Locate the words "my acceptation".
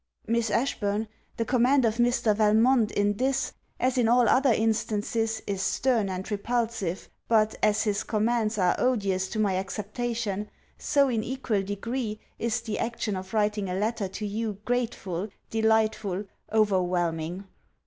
9.37-10.49